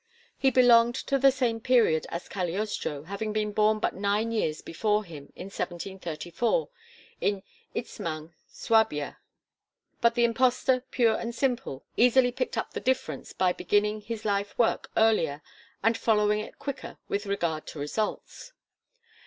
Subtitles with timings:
[0.35, 5.03] He belonged to the same period as Cagliostro, having been born but nine years before
[5.03, 6.69] him, in 1734,
[7.21, 7.43] in
[7.75, 9.17] Itzmang, Suabia;
[10.01, 14.57] but the impostor pure and simple easily picked up the difference by beginning his life
[14.57, 15.43] work earlier
[15.83, 18.53] and following it quicker with regard to results.